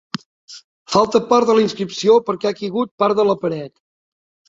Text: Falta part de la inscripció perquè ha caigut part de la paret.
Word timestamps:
Falta 0.93 1.21
part 1.27 1.51
de 1.51 1.57
la 1.59 1.63
inscripció 1.67 2.17
perquè 2.31 2.53
ha 2.53 2.57
caigut 2.65 2.95
part 3.05 3.21
de 3.25 3.31
la 3.33 3.41
paret. 3.47 3.73